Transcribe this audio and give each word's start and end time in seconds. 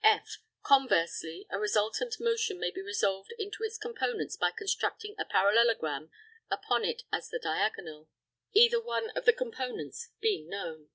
(f) 0.03 0.39
Conversely, 0.63 1.45
a 1.51 1.59
resultant 1.59 2.15
motion 2.19 2.59
may 2.59 2.71
be 2.71 2.81
resolved 2.81 3.35
into 3.37 3.61
its 3.63 3.77
components 3.77 4.35
by 4.35 4.49
constructing 4.49 5.13
a 5.19 5.25
parallelogram 5.25 6.09
upon 6.49 6.83
it 6.83 7.03
as 7.11 7.29
the 7.29 7.37
diagonal, 7.37 8.09
either 8.51 8.81
one 8.81 9.11
of 9.11 9.25
the 9.25 9.31
components 9.33 10.09
being 10.19 10.49
known. 10.49 10.89